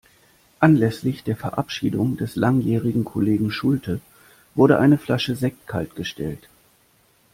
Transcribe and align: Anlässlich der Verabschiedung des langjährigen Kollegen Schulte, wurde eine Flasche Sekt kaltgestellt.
Anlässlich 0.59 1.21
der 1.23 1.35
Verabschiedung 1.37 2.17
des 2.17 2.35
langjährigen 2.35 3.05
Kollegen 3.05 3.51
Schulte, 3.51 4.01
wurde 4.55 4.79
eine 4.79 4.97
Flasche 4.97 5.35
Sekt 5.35 5.67
kaltgestellt. 5.67 6.49